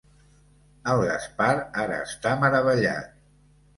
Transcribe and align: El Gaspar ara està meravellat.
El 0.93 1.01
Gaspar 1.09 1.51
ara 1.85 1.99
està 2.09 2.33
meravellat. 2.45 3.13